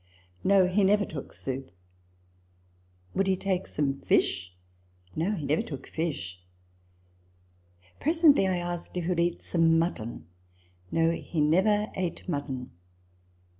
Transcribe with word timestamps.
"No; 0.53 0.65
he 0.65 0.83
never 0.83 1.05
took 1.05 1.31
soup." 1.31 1.69
Would 3.13 3.27
he 3.27 3.35
take 3.35 3.67
some 3.67 3.99
fish?" 3.99 4.51
No; 5.15 5.33
he 5.35 5.45
never 5.45 5.61
took 5.61 5.85
fish." 5.85 6.41
Presently 7.99 8.47
I 8.47 8.57
asked 8.57 8.97
if 8.97 9.03
he 9.03 9.09
would 9.09 9.19
eat 9.19 9.43
some 9.43 9.77
mutton?" 9.77 10.25
No; 10.91 11.11
he 11.11 11.39
never 11.39 11.91
ate 11.95 12.27
mutton." 12.27 12.71